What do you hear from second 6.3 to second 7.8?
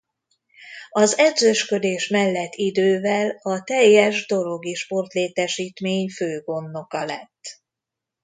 gondnoka lett.